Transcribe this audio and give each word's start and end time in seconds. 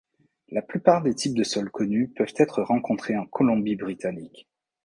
La 0.49 0.63
plupart 0.63 1.03
des 1.03 1.13
types 1.13 1.35
de 1.37 1.43
sols 1.43 1.69
connus 1.69 2.07
peuvent 2.07 2.33
être 2.37 2.63
rencontrés 2.63 3.15
en 3.15 3.27
Colombie-Britannique. 3.27 4.47